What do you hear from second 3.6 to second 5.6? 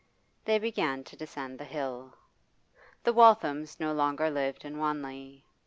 no longer lived in Wanley.